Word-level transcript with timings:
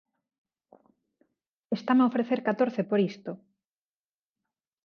Estame 1.77 2.01
a 2.03 2.09
ofrecer 2.11 2.39
catorce 2.49 2.81
por 2.89 2.99
isto! 3.11 3.31